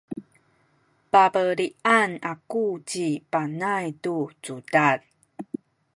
pabelian 1.11 2.11
aku 2.33 2.65
ci 2.89 3.07
Panay 3.31 3.85
tu 4.03 4.17
cudad. 4.43 4.99